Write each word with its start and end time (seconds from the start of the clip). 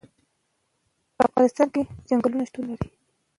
په 1.15 1.21
افغانستان 1.29 1.67
کې 1.73 1.81
چنګلونه 2.07 2.43
شتون 2.49 2.63
لري. 2.69 2.89